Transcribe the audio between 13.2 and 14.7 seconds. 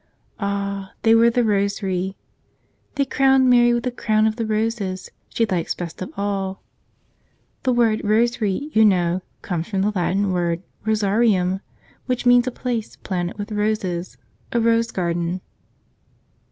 with roses, a